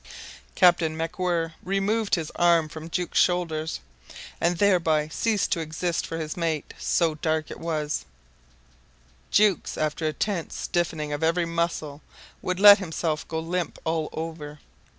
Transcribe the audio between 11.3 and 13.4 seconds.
muscle, would let himself go